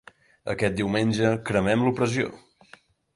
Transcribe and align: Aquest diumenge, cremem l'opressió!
Aquest 0.53 0.77
diumenge, 0.79 1.29
cremem 1.49 1.83
l'opressió! 1.89 2.31